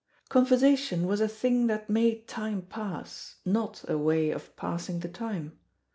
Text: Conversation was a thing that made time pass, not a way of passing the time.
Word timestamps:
Conversation 0.29 1.05
was 1.05 1.21
a 1.21 1.27
thing 1.27 1.67
that 1.67 1.87
made 1.87 2.27
time 2.27 2.63
pass, 2.63 3.35
not 3.45 3.87
a 3.87 3.99
way 3.99 4.31
of 4.31 4.55
passing 4.55 5.01
the 5.01 5.07
time. 5.07 5.59